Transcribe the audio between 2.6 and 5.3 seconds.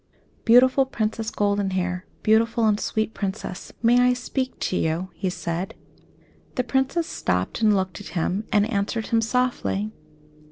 and sweet Princess, may I speak to you?" he